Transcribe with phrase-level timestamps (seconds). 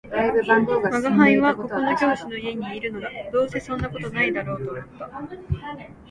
[0.93, 5.07] 「吾輩はここの教師の家にいるのだ」「どうせそんな事だろうと思った